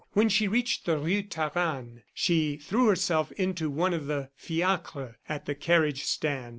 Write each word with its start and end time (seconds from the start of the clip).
When 0.13 0.29
she 0.29 0.47
reached 0.47 0.87
the 0.87 0.97
Rue 0.97 1.21
Taranne, 1.21 2.01
she 2.11 2.57
threw 2.57 2.87
herself 2.87 3.31
into 3.33 3.69
one 3.69 3.93
of 3.93 4.07
the 4.07 4.31
fiacres 4.35 5.13
at 5.29 5.45
the 5.45 5.53
carriage 5.53 6.05
stand. 6.05 6.49